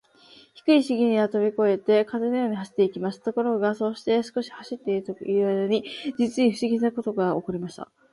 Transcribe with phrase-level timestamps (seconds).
[0.55, 3.21] 低いしげみはとびこえて、風のように走っていきます。
[3.21, 5.15] ところが、そうして少し走っている
[5.47, 5.85] あいだに、
[6.17, 7.87] じつにふしぎなことがおこりました。